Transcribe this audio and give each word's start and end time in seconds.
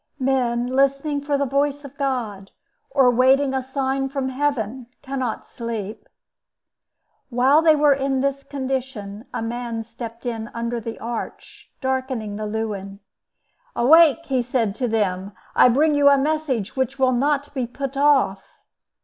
Men 0.17 0.65
listening 0.65 1.21
for 1.21 1.37
the 1.37 1.45
voice 1.45 1.85
of 1.85 1.95
God, 1.95 2.49
or 2.89 3.11
waiting 3.11 3.53
a 3.53 3.61
sign 3.61 4.09
from 4.09 4.29
Heaven, 4.29 4.87
cannot 5.03 5.45
sleep. 5.45 6.09
While 7.29 7.61
they 7.61 7.75
were 7.75 7.93
in 7.93 8.19
this 8.19 8.43
condition, 8.43 9.25
a 9.31 9.43
man 9.43 9.83
stepped 9.83 10.25
in 10.25 10.49
under 10.55 10.79
the 10.79 10.97
arch, 10.97 11.69
darkening 11.81 12.35
the 12.35 12.47
lewen. 12.47 12.99
"Awake!" 13.75 14.25
he 14.25 14.41
said 14.41 14.73
to 14.77 14.87
them; 14.87 15.33
"I 15.55 15.69
bring 15.69 15.93
you 15.93 16.09
a 16.09 16.17
message 16.17 16.75
which 16.75 16.97
will 16.97 17.13
not 17.13 17.53
be 17.53 17.67
put 17.67 17.95
off." 17.95 18.43